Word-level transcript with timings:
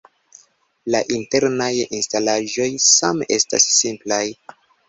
La 0.95 1.01
internaj 1.17 1.69
instalaĵoj 1.99 2.67
same 2.89 3.31
estas 3.39 3.71
simplaj. 3.79 4.25